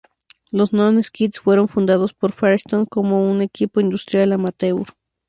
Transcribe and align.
Los 0.49 0.73
Non-Skids 0.73 1.41
fueron 1.41 1.67
fundados 1.67 2.11
por 2.15 2.31
Firestone 2.33 2.87
como 2.87 3.29
un 3.29 3.43
equipo 3.43 3.79
industrial 3.79 4.31
amateur. 4.33 4.81